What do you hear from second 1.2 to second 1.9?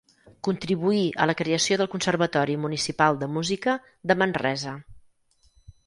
a la creació